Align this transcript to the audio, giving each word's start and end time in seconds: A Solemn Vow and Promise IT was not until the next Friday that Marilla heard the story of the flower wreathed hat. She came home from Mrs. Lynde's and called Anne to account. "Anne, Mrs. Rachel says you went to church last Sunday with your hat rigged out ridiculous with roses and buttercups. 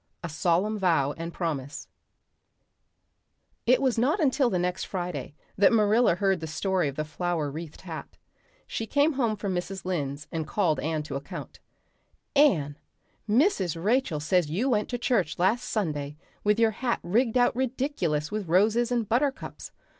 A 0.23 0.29
Solemn 0.29 0.79
Vow 0.79 1.11
and 1.15 1.31
Promise 1.31 1.87
IT 3.67 3.79
was 3.79 3.99
not 3.99 4.19
until 4.19 4.49
the 4.49 4.57
next 4.57 4.85
Friday 4.85 5.35
that 5.59 5.71
Marilla 5.71 6.15
heard 6.15 6.39
the 6.39 6.47
story 6.47 6.87
of 6.87 6.95
the 6.95 7.05
flower 7.05 7.51
wreathed 7.51 7.81
hat. 7.81 8.17
She 8.65 8.87
came 8.87 9.13
home 9.13 9.35
from 9.35 9.53
Mrs. 9.53 9.85
Lynde's 9.85 10.27
and 10.31 10.47
called 10.47 10.79
Anne 10.79 11.03
to 11.03 11.17
account. 11.17 11.59
"Anne, 12.35 12.79
Mrs. 13.29 13.79
Rachel 13.79 14.19
says 14.19 14.49
you 14.49 14.69
went 14.71 14.89
to 14.89 14.97
church 14.97 15.37
last 15.37 15.65
Sunday 15.69 16.17
with 16.43 16.59
your 16.59 16.71
hat 16.71 16.99
rigged 17.03 17.37
out 17.37 17.55
ridiculous 17.55 18.31
with 18.31 18.47
roses 18.47 18.91
and 18.91 19.07
buttercups. 19.07 19.71